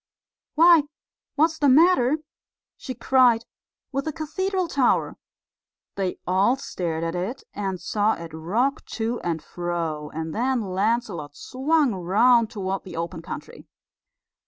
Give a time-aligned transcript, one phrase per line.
[0.55, 0.81] "Why,
[1.35, 2.17] what's the matter,"
[2.75, 3.45] she cried,
[3.91, 5.15] "with the cathedral tower?"
[5.93, 11.35] They all stared at it, and saw it rock to and fro; and then Lancelot
[11.35, 13.67] swung round toward the open country.